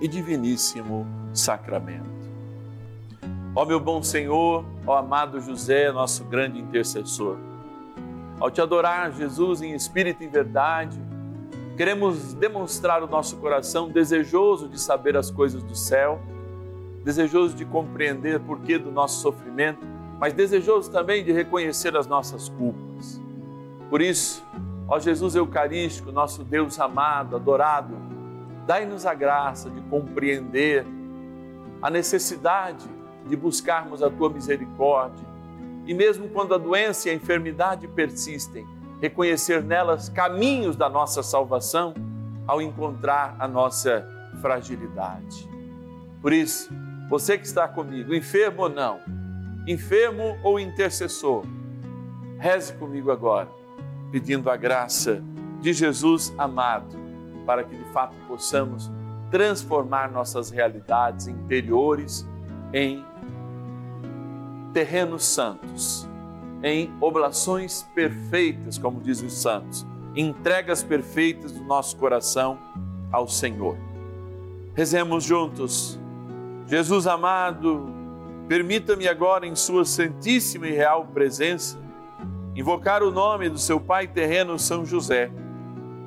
e 0.00 0.08
Diviníssimo 0.08 1.06
Sacramento. 1.32 2.10
Ó 3.54 3.64
meu 3.64 3.78
bom 3.78 4.02
Senhor, 4.02 4.64
ó 4.84 4.96
amado 4.96 5.40
José, 5.40 5.92
nosso 5.92 6.24
grande 6.24 6.58
intercessor, 6.58 7.38
ao 8.40 8.50
te 8.50 8.60
adorar, 8.60 9.12
Jesus, 9.12 9.62
em 9.62 9.74
espírito 9.74 10.24
e 10.24 10.26
verdade, 10.26 11.03
queremos 11.76 12.34
demonstrar 12.34 13.02
o 13.02 13.06
nosso 13.06 13.36
coração 13.36 13.88
desejoso 13.88 14.68
de 14.68 14.80
saber 14.80 15.16
as 15.16 15.30
coisas 15.30 15.62
do 15.62 15.76
céu, 15.76 16.20
desejoso 17.04 17.54
de 17.54 17.64
compreender 17.64 18.40
por 18.40 18.60
que 18.60 18.78
do 18.78 18.90
nosso 18.90 19.20
sofrimento 19.20 19.94
mas 20.18 20.32
desejoso 20.32 20.90
também 20.90 21.24
de 21.24 21.32
reconhecer 21.32 21.96
as 21.96 22.06
nossas 22.06 22.48
culpas. 22.48 23.20
Por 23.90 24.00
isso, 24.00 24.44
ó 24.88 24.98
Jesus 24.98 25.34
Eucarístico, 25.34 26.12
nosso 26.12 26.42
Deus 26.42 26.78
amado, 26.78 27.36
adorado, 27.36 27.94
dai-nos 28.66 29.04
a 29.06 29.14
graça 29.14 29.68
de 29.68 29.80
compreender 29.82 30.86
a 31.82 31.90
necessidade 31.90 32.88
de 33.26 33.36
buscarmos 33.36 34.02
a 34.02 34.10
tua 34.10 34.30
misericórdia 34.30 35.26
e, 35.86 35.92
mesmo 35.92 36.28
quando 36.28 36.54
a 36.54 36.58
doença 36.58 37.08
e 37.08 37.12
a 37.12 37.14
enfermidade 37.14 37.86
persistem, 37.88 38.66
reconhecer 39.04 39.62
nelas 39.62 40.08
caminhos 40.08 40.76
da 40.76 40.88
nossa 40.88 41.22
salvação 41.22 41.92
ao 42.46 42.62
encontrar 42.62 43.36
a 43.38 43.46
nossa 43.46 44.08
fragilidade. 44.40 45.46
Por 46.22 46.32
isso, 46.32 46.72
você 47.10 47.36
que 47.36 47.44
está 47.44 47.68
comigo, 47.68 48.14
enfermo 48.14 48.62
ou 48.62 48.70
não, 48.70 49.00
enfermo 49.68 50.38
ou 50.42 50.58
intercessor, 50.58 51.44
reze 52.38 52.72
comigo 52.72 53.10
agora, 53.10 53.46
pedindo 54.10 54.48
a 54.48 54.56
graça 54.56 55.22
de 55.60 55.74
Jesus 55.74 56.32
amado, 56.38 56.96
para 57.44 57.62
que 57.62 57.76
de 57.76 57.92
fato 57.92 58.14
possamos 58.26 58.90
transformar 59.30 60.10
nossas 60.10 60.48
realidades 60.48 61.26
interiores 61.26 62.26
em 62.72 63.04
terrenos 64.72 65.26
santos, 65.26 66.08
em 66.64 66.92
oblações 67.00 67.88
perfeitas, 67.94 68.76
como 68.78 69.00
dizem 69.00 69.28
os 69.28 69.34
santos, 69.34 69.86
entregas 70.16 70.82
perfeitas 70.82 71.52
do 71.52 71.62
nosso 71.62 71.96
coração 71.96 72.58
ao 73.12 73.28
Senhor. 73.28 73.76
Rezemos 74.74 75.22
juntos. 75.22 76.00
Jesus 76.66 77.06
amado, 77.06 77.94
Permita-me 78.48 79.08
agora, 79.08 79.46
em 79.46 79.56
Sua 79.56 79.86
Santíssima 79.86 80.66
e 80.66 80.72
Real 80.72 81.06
Presença, 81.06 81.78
invocar 82.54 83.02
o 83.02 83.10
nome 83.10 83.48
do 83.48 83.58
seu 83.58 83.80
Pai 83.80 84.06
terreno, 84.06 84.58
São 84.58 84.84
José, 84.84 85.30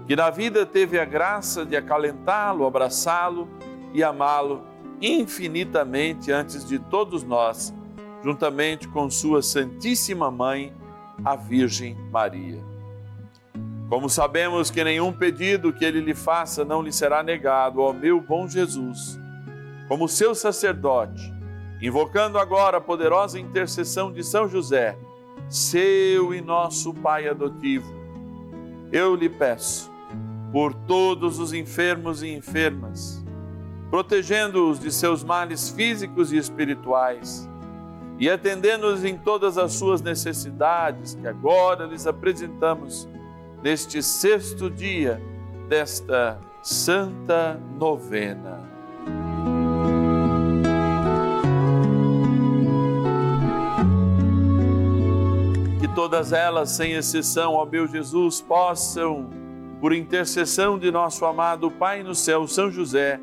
que 0.06 0.16
na 0.16 0.30
vida 0.30 0.64
teve 0.64 1.00
a 1.00 1.06
graça 1.06 1.66
de 1.66 1.76
acalentá-lo, 1.76 2.68
abraçá-lo 2.68 3.50
e 3.92 4.04
amá-lo 4.04 4.62
infinitamente 5.02 6.32
antes 6.32 6.64
de 6.64 6.78
todos 6.78 7.24
nós, 7.24 7.74
juntamente 8.24 8.88
com 8.88 9.10
Sua 9.10 9.42
Santíssima 9.42 10.30
Mãe, 10.32 10.74
a 11.24 11.36
Virgem 11.36 11.96
Maria. 12.12 12.64
Como 13.90 14.10
sabemos 14.10 14.70
que 14.70 14.84
nenhum 14.84 15.14
pedido 15.14 15.72
que 15.72 15.86
ele 15.86 16.02
lhe 16.02 16.14
faça 16.14 16.66
não 16.66 16.82
lhe 16.82 16.92
será 16.92 17.24
negado, 17.24 17.82
ó 17.82 17.94
meu 17.94 18.20
bom 18.20 18.48
Jesus, 18.48 19.18
como 19.88 20.10
seu 20.10 20.36
sacerdote, 20.36 21.38
Invocando 21.82 22.40
agora 22.40 22.78
a 22.78 22.82
poderosa 22.82 23.40
intercessão 23.40 24.12
de 24.12 24.24
São 24.24 24.50
José, 24.50 24.98
seu 25.48 26.34
e 26.34 26.42
nosso 26.42 26.92
Pai 26.92 27.28
adotivo, 27.28 27.88
eu 28.92 29.16
lhe 29.16 29.30
peço, 29.30 29.92
por 30.52 30.74
todos 30.74 31.38
os 31.38 31.54
enfermos 31.54 32.24
e 32.24 32.30
enfermas, 32.30 33.24
protegendo-os 33.92 34.80
de 34.80 34.92
seus 34.92 35.24
males 35.24 35.70
físicos 35.70 36.34
e 36.34 36.38
espirituais 36.38 37.48
e 38.20 38.30
atendendo-os 38.30 39.06
em 39.06 39.18
todas 39.18 39.58
as 39.58 39.74
suas 39.74 40.02
necessidades 40.02 41.16
que 41.16 41.28
agora 41.28 41.86
lhes 41.86 42.08
apresentamos 42.08 43.08
neste 43.62 44.02
sexto 44.02 44.70
dia 44.70 45.22
desta 45.68 46.40
santa 46.64 47.60
novena. 47.78 48.66
Que 55.80 55.88
todas 55.94 56.34
elas, 56.34 56.72
sem 56.72 56.94
exceção, 56.94 57.54
ó 57.54 57.66
meu 57.66 57.88
Jesus, 57.88 58.42
possam, 58.42 59.30
por 59.80 59.94
intercessão 59.94 60.80
de 60.80 60.90
nosso 60.90 61.24
amado 61.24 61.70
Pai 61.70 62.02
no 62.02 62.16
céu, 62.16 62.48
São 62.48 62.72
José, 62.72 63.20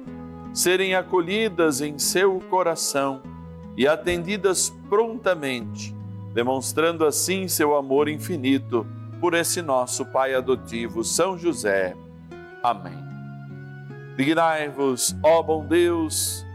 serem 0.52 0.94
acolhidas 0.94 1.80
em 1.80 1.98
seu 1.98 2.38
coração 2.48 3.33
e 3.76 3.86
atendidas 3.88 4.70
prontamente, 4.88 5.94
demonstrando 6.32 7.04
assim 7.04 7.48
seu 7.48 7.76
amor 7.76 8.08
infinito 8.08 8.86
por 9.20 9.34
esse 9.34 9.62
nosso 9.62 10.04
Pai 10.06 10.34
adotivo, 10.34 11.02
São 11.02 11.38
José. 11.38 11.94
Amém. 12.62 13.02
Dignai-vos, 14.16 15.16
ó 15.22 15.42
bom 15.42 15.66
Deus, 15.66 16.46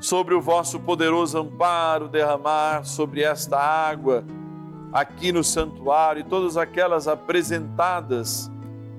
sobre 0.00 0.34
o 0.34 0.40
vosso 0.40 0.80
poderoso 0.80 1.38
amparo 1.38 2.08
derramar 2.08 2.84
sobre 2.84 3.22
esta 3.22 3.58
água 3.58 4.24
aqui 4.92 5.32
no 5.32 5.42
santuário 5.42 6.20
e 6.20 6.24
todas 6.24 6.56
aquelas 6.56 7.08
apresentadas 7.08 8.50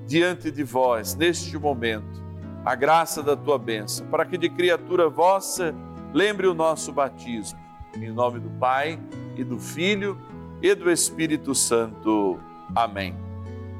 diante 0.06 0.50
de 0.50 0.62
vós 0.62 1.14
neste 1.14 1.56
momento, 1.58 2.22
a 2.64 2.74
graça 2.74 3.22
da 3.22 3.34
tua 3.34 3.58
bênção, 3.58 4.06
para 4.08 4.24
que 4.24 4.36
de 4.36 4.50
criatura 4.50 5.08
vossa 5.08 5.74
lembre 6.12 6.46
o 6.46 6.54
nosso 6.54 6.92
batismo. 6.92 7.58
Em 7.94 8.10
nome 8.10 8.40
do 8.40 8.50
Pai 8.50 8.98
e 9.36 9.44
do 9.44 9.58
Filho 9.58 10.18
e 10.62 10.74
do 10.74 10.90
Espírito 10.90 11.54
Santo. 11.54 12.38
Amém. 12.74 13.16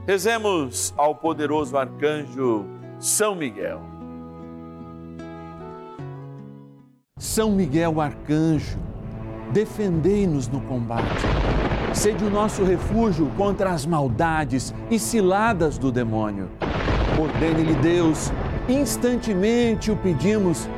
Rezemos 0.06 0.94
ao 0.96 1.14
poderoso 1.14 1.76
arcanjo 1.76 2.64
São 2.98 3.34
Miguel. 3.34 3.80
São 7.18 7.50
Miguel 7.50 8.00
arcanjo, 8.00 8.78
defendei-nos 9.52 10.48
no 10.48 10.60
combate. 10.60 11.24
Sede 11.92 12.22
o 12.24 12.30
nosso 12.30 12.62
refúgio 12.62 13.30
contra 13.38 13.70
as 13.70 13.86
maldades 13.86 14.74
e 14.90 14.98
ciladas 14.98 15.78
do 15.78 15.90
demônio. 15.90 16.50
Ordene-lhe 17.18 17.74
Deus, 17.76 18.30
instantemente 18.68 19.90
o 19.90 19.96
pedimos, 19.96 20.68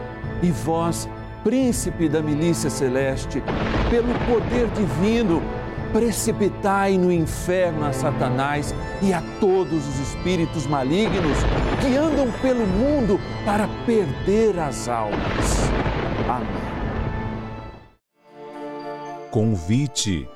e 0.40 0.50
vós, 0.52 1.08
príncipe 1.42 2.09
da 2.09 2.22
milícia 2.22 2.70
celeste, 2.70 3.42
pelo 3.90 4.12
poder 4.27 4.68
divino, 4.68 5.42
precipitai 5.92 6.98
no 6.98 7.11
inferno 7.11 7.87
a 7.87 7.92
Satanás 7.92 8.74
e 9.01 9.12
a 9.12 9.22
todos 9.40 9.87
os 9.87 9.98
espíritos 10.01 10.66
malignos 10.66 11.38
que 11.81 11.96
andam 11.96 12.31
pelo 12.42 12.66
mundo 12.66 13.18
para 13.44 13.66
perder 13.87 14.59
as 14.59 14.88
almas. 14.88 15.68
Amém. 16.29 16.68
Convite. 19.31 20.29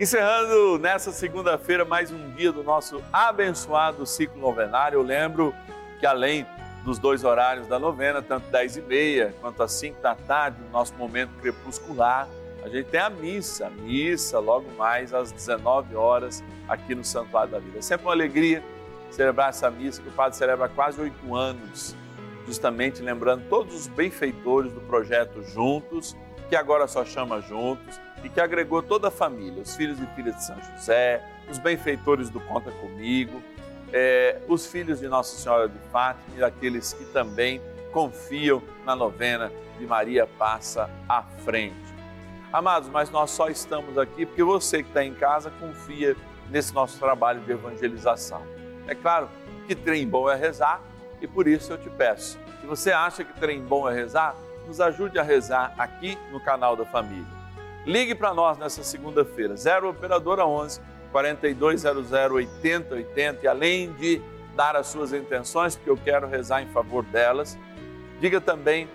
Encerrando 0.00 0.78
nessa 0.78 1.12
segunda-feira 1.12 1.84
mais 1.84 2.10
um 2.10 2.30
dia 2.32 2.50
do 2.50 2.64
nosso 2.64 3.00
abençoado 3.12 4.04
ciclo 4.04 4.40
novenário, 4.40 4.98
eu 4.98 5.02
lembro 5.02 5.54
que 6.00 6.06
além 6.06 6.46
dos 6.84 6.98
dois 6.98 7.24
horários 7.24 7.66
da 7.66 7.78
novena, 7.78 8.20
tanto 8.20 8.50
10 8.50 8.76
e 8.76 8.80
meia 8.82 9.34
quanto 9.40 9.62
às 9.62 9.72
5 9.72 10.00
da 10.02 10.14
tarde, 10.14 10.58
no 10.60 10.70
nosso 10.70 10.94
momento 10.94 11.30
crepuscular. 11.40 12.28
A 12.64 12.68
gente 12.68 12.86
tem 12.86 13.00
a 13.00 13.10
missa, 13.10 13.66
a 13.66 13.70
missa 13.70 14.38
logo 14.38 14.70
mais 14.76 15.12
às 15.12 15.32
19 15.32 15.94
horas 15.96 16.42
aqui 16.68 16.94
no 16.94 17.04
Santuário 17.04 17.50
da 17.50 17.58
Vida. 17.58 17.78
É 17.78 17.82
sempre 17.82 18.06
uma 18.06 18.12
alegria 18.12 18.62
celebrar 19.10 19.50
essa 19.50 19.70
missa 19.70 20.00
que 20.00 20.08
o 20.08 20.12
Padre 20.12 20.36
celebra 20.36 20.66
há 20.66 20.68
quase 20.68 21.00
oito 21.00 21.34
anos, 21.34 21.94
justamente 22.46 23.02
lembrando 23.02 23.48
todos 23.48 23.74
os 23.74 23.86
benfeitores 23.86 24.72
do 24.72 24.80
projeto 24.80 25.42
Juntos, 25.42 26.16
que 26.48 26.56
agora 26.56 26.86
só 26.86 27.04
chama 27.04 27.40
Juntos 27.40 28.00
e 28.24 28.28
que 28.28 28.40
agregou 28.40 28.82
toda 28.82 29.08
a 29.08 29.10
família, 29.10 29.62
os 29.62 29.74
filhos 29.76 29.98
e 30.00 30.06
filhas 30.14 30.36
de 30.36 30.44
São 30.44 30.56
José, 30.62 31.22
os 31.50 31.58
benfeitores 31.58 32.30
do 32.30 32.40
Conta 32.40 32.70
Comigo, 32.70 33.42
é, 33.92 34.40
os 34.48 34.66
filhos 34.66 35.00
de 35.00 35.08
Nossa 35.08 35.36
Senhora 35.36 35.68
de 35.68 35.78
Fátima 35.90 36.38
e 36.38 36.44
aqueles 36.44 36.92
que 36.92 37.04
também 37.06 37.60
confiam 37.92 38.62
na 38.84 38.96
novena 38.96 39.52
de 39.78 39.86
Maria 39.86 40.26
Passa 40.26 40.88
à 41.08 41.22
Frente. 41.22 41.76
Amados, 42.52 42.88
mas 42.88 43.10
nós 43.10 43.30
só 43.30 43.48
estamos 43.48 43.96
aqui 43.98 44.26
porque 44.26 44.42
você 44.42 44.82
que 44.82 44.88
está 44.88 45.04
em 45.04 45.14
casa 45.14 45.50
confia 45.58 46.16
nesse 46.50 46.74
nosso 46.74 46.98
trabalho 46.98 47.40
de 47.40 47.52
evangelização. 47.52 48.42
É 48.86 48.94
claro 48.94 49.28
que 49.66 49.74
trem 49.74 50.06
bom 50.06 50.28
é 50.28 50.34
rezar 50.34 50.82
e 51.20 51.26
por 51.26 51.46
isso 51.46 51.72
eu 51.72 51.78
te 51.78 51.88
peço, 51.88 52.38
se 52.60 52.66
você 52.66 52.92
acha 52.92 53.24
que 53.24 53.32
trem 53.40 53.60
bom 53.60 53.88
é 53.88 53.94
rezar, 53.94 54.36
nos 54.66 54.80
ajude 54.80 55.18
a 55.18 55.22
rezar 55.22 55.74
aqui 55.76 56.18
no 56.30 56.40
canal 56.40 56.76
da 56.76 56.84
família. 56.84 57.26
Ligue 57.84 58.14
para 58.14 58.32
nós 58.32 58.56
nessa 58.58 58.84
segunda-feira, 58.84 59.56
0 59.56 59.90
Operadora 59.90 60.46
11 60.46 60.80
4200 61.12 62.10
8080 62.12 63.44
e 63.44 63.48
além 63.48 63.92
de 63.92 64.20
dar 64.56 64.74
as 64.76 64.88
suas 64.88 65.12
intenções, 65.12 65.76
porque 65.76 65.90
eu 65.90 65.96
quero 65.96 66.26
rezar 66.26 66.62
em 66.62 66.68
favor 66.68 67.04
delas, 67.04 67.56
diga 68.20 68.40
também 68.40 68.88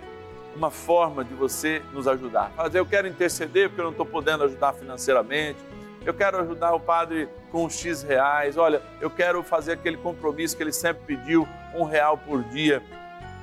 uma 0.56 0.71
forma 0.71 1.23
de 1.23 1.34
você 1.34 1.82
nos 1.93 2.08
ajudar. 2.08 2.51
Fazer, 2.56 2.80
eu 2.80 2.86
quero 2.86 3.08
interceder 3.08 3.69
porque 3.69 3.82
eu 3.82 3.86
não 3.86 3.91
estou 3.91 4.06
podendo 4.06 4.43
ajudar 4.43 4.73
financeiramente, 4.73 5.60
eu 6.06 6.13
quero 6.13 6.39
ajudar 6.39 6.73
o 6.73 6.80
padre 6.80 7.27
com 7.51 7.69
X 7.69 8.01
reais, 8.01 8.58
olha, 8.58 8.82
eu 8.99 9.10
quero 9.10 9.43
fazer 9.43 9.73
aquele 9.73 9.97
compromisso 9.97 10.56
que 10.56 10.63
ele 10.63 10.71
sempre 10.71 11.03
pediu, 11.06 11.47
um 11.75 11.84
real 11.84 12.17
por 12.17 12.43
dia. 12.43 12.82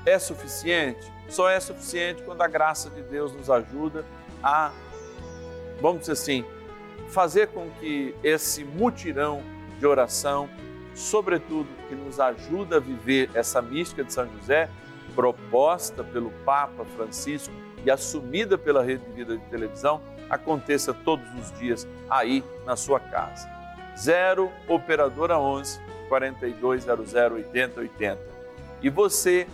É 0.05 0.19
suficiente? 0.19 1.13
Só 1.29 1.49
é 1.49 1.59
suficiente 1.61 2.23
quando 2.23 2.43
a 2.43 2.49
graça 2.49 2.91
de 2.91 3.03
Deus 3.03 3.33
nos 3.33 3.49
ajuda 3.49 4.05
a, 4.43 4.73
vamos 5.81 6.01
dizer 6.01 6.13
assim, 6.13 6.45
fazer 7.09 7.49
com 7.49 7.69
que 7.81 8.15
esse 8.23 8.65
mutirão 8.65 9.43
de 9.79 9.87
oração, 9.87 10.49
sobretudo 10.95 11.69
que 11.89 11.95
nos 11.95 12.19
ajuda 12.21 12.77
a 12.77 12.81
viver 12.81 13.31
essa 13.35 13.61
mística 13.61 14.05
de 14.05 14.13
São 14.13 14.29
José, 14.39 14.69
proposta 15.15 16.03
pelo 16.03 16.31
Papa 16.45 16.85
Francisco 16.97 17.53
e 17.85 17.91
assumida 17.91 18.57
pela 18.57 18.83
Rede 18.83 19.05
de 19.05 19.13
Vida 19.13 19.37
de 19.37 19.45
Televisão, 19.45 20.01
aconteça 20.29 20.93
todos 20.93 21.27
os 21.39 21.57
dias 21.59 21.87
aí 22.09 22.43
na 22.65 22.77
sua 22.77 22.99
casa. 22.99 23.49
0 23.97 24.51
Operadora 24.69 25.39
11 25.39 25.81
4200 26.09 27.15
8080. 27.15 28.19
E 28.83 28.91
você, 28.91 29.47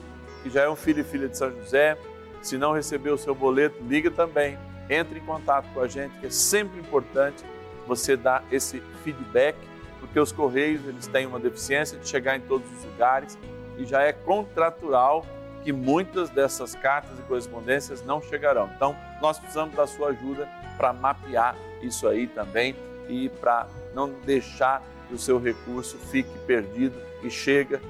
que 0.43 0.51
já 0.51 0.63
é 0.63 0.69
um 0.69 0.77
filho 0.77 1.01
e 1.01 1.05
filha 1.05 1.29
de 1.29 1.37
São 1.37 1.51
José, 1.51 1.97
se 2.43 2.57
não 2.57 2.73
recebeu 2.73 3.15
o 3.15 3.19
seu 3.19 3.35
boleto, 3.35 3.77
liga 3.83 4.11
também 4.11 4.59
entre 4.91 5.21
em 5.21 5.23
contato 5.23 5.73
com 5.73 5.81
a 5.81 5.89
gente, 5.89 6.19
que 6.19 6.27
é 6.27 6.31
sempre 6.31 6.81
importante 6.81 7.45
você 7.87 8.17
dar 8.17 8.45
esse 8.51 8.81
feedback, 9.05 9.57
porque 10.01 10.19
os 10.19 10.33
correios 10.33 10.85
eles 10.87 11.07
têm 11.07 11.27
uma 11.27 11.39
deficiência 11.39 11.97
de 11.97 12.09
chegar 12.09 12.37
em 12.37 12.41
todos 12.41 12.71
os 12.73 12.85
lugares 12.85 13.39
e 13.79 13.85
já 13.85 14.03
é 14.03 14.13
contratural 14.13 15.25
que 15.63 15.73
muitas 15.73 16.29
dessas 16.31 16.75
cartas 16.75 17.19
e 17.19 17.23
correspondências 17.23 18.05
não 18.05 18.21
chegarão. 18.21 18.69
Então, 18.75 18.97
nós 19.21 19.39
precisamos 19.39 19.75
da 19.75 19.87
sua 19.87 20.09
ajuda 20.09 20.49
para 20.77 20.93
mapear 20.93 21.55
isso 21.83 22.09
aí 22.09 22.27
também 22.27 22.75
e 23.09 23.29
para 23.29 23.69
não 23.95 24.11
deixar 24.25 24.83
que 25.07 25.15
o 25.15 25.19
seu 25.19 25.39
recurso 25.39 25.99
fique 25.99 26.37
perdido 26.47 26.99
e 27.23 27.31
chega 27.31 27.81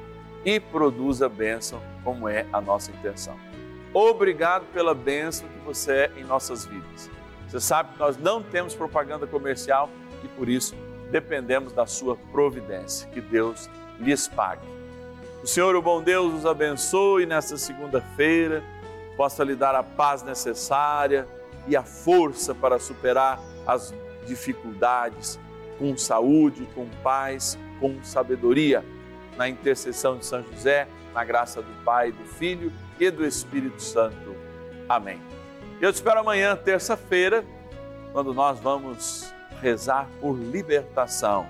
e 0.45 0.59
produza 0.59 1.29
bênção, 1.29 1.81
como 2.03 2.29
é 2.29 2.47
a 2.53 2.61
nossa 2.61 2.91
intenção. 2.91 3.50
Obrigado 3.93 4.67
pela 4.73 4.95
bênção 4.95 5.49
que 5.49 5.59
você 5.65 5.93
é 5.93 6.13
em 6.17 6.25
nossas 6.25 6.65
vidas. 6.65 7.11
Você 7.49 7.59
sabe 7.59 7.93
que 7.93 7.99
nós 7.99 8.17
não 8.17 8.41
temos 8.41 8.75
propaganda 8.75 9.27
comercial 9.27 9.91
e 10.23 10.29
por 10.29 10.49
isso 10.49 10.77
dependemos 11.11 11.73
da 11.73 11.87
sua 11.87 12.17
providência. 12.31 13.09
Que 13.09 13.21
Deus 13.21 13.69
lhes 13.99 14.29
pague. 14.29 14.67
O 15.43 15.47
Senhor, 15.47 15.75
o 15.75 15.83
bom 15.83 16.01
Deus, 16.01 16.33
nos 16.33 16.47
abençoe 16.47 17.27
nesta 17.27 17.57
segunda-feira, 17.57 18.63
possa 19.17 19.43
lhe 19.43 19.57
dar 19.57 19.75
a 19.75 19.83
paz 19.83 20.23
necessária 20.23 21.27
e 21.67 21.75
a 21.75 21.83
força 21.83 22.55
para 22.55 22.79
superar 22.79 23.41
as 23.67 23.93
dificuldades 24.25 25.41
com 25.79 25.97
saúde, 25.97 26.69
com 26.75 26.87
paz, 27.03 27.59
com 27.81 28.05
sabedoria. 28.05 28.85
Na 29.37 29.49
intercessão 29.49 30.19
de 30.19 30.27
São 30.27 30.43
José, 30.43 30.87
na 31.15 31.25
graça 31.25 31.61
do 31.61 31.85
Pai, 31.85 32.13
do 32.13 32.25
Filho 32.25 32.71
e 33.01 33.11
do 33.11 33.27
Espírito 33.27 33.83
Santo. 33.83 34.37
Amém. 34.89 35.21
Eu 35.81 35.91
te 35.91 35.97
espero 35.97 36.21
amanhã, 36.21 36.55
terça-feira, 36.55 37.43
quando 38.13 38.35
nós 38.35 38.61
vamos 38.61 39.33
rezar 39.63 40.07
por 40.21 40.35
libertação, 40.35 41.47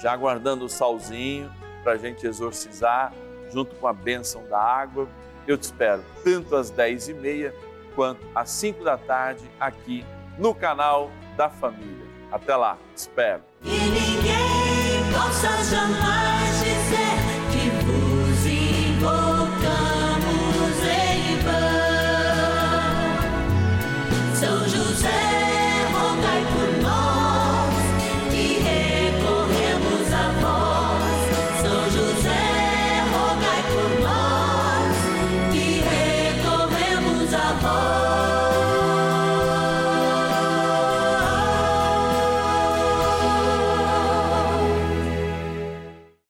já 0.00 0.12
aguardando 0.12 0.64
o 0.64 0.68
salzinho 0.68 1.50
para 1.84 1.92
a 1.92 1.96
gente 1.96 2.26
exorcizar, 2.26 3.12
junto 3.52 3.76
com 3.76 3.86
a 3.86 3.92
bênção 3.92 4.44
da 4.48 4.60
água. 4.60 5.08
Eu 5.46 5.56
te 5.56 5.62
espero 5.62 6.04
tanto 6.24 6.56
às 6.56 6.70
dez 6.70 7.08
e 7.08 7.14
meia 7.14 7.54
quanto 7.94 8.26
às 8.34 8.50
cinco 8.50 8.82
da 8.82 8.98
tarde 8.98 9.48
aqui 9.58 10.04
no 10.38 10.54
canal 10.54 11.10
da 11.36 11.48
Família. 11.48 12.06
Até 12.32 12.54
lá, 12.56 12.76
te 12.94 12.98
espero. 12.98 13.42